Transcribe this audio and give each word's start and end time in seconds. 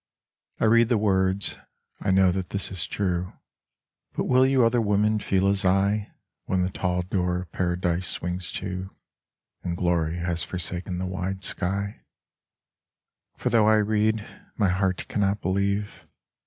I 0.59 0.65
read 0.65 0.89
the 0.89 0.97
words, 0.97 1.57
I 1.99 2.09
know 2.09 2.31
that 2.31 2.49
this 2.49 2.71
is 2.71 2.87
true, 2.87 3.33
But 4.13 4.23
will 4.23 4.47
you 4.47 4.65
other 4.65 4.81
women 4.81 5.19
feel 5.19 5.47
as 5.47 5.63
I 5.63 6.11
When 6.45 6.63
the 6.63 6.71
tall 6.71 7.03
door 7.03 7.37
of 7.41 7.51
Paradise 7.51 8.07
swings 8.07 8.51
to, 8.53 8.89
And 9.61 9.77
glory 9.77 10.15
has 10.17 10.43
forsaken 10.43 10.97
the 10.97 11.05
wide 11.05 11.43
sky? 11.43 12.01
For 13.37 13.51
though 13.51 13.67
I 13.67 13.75
read, 13.75 14.25
my 14.57 14.69
heart 14.69 15.07
cannot 15.07 15.39
believe. 15.39 16.07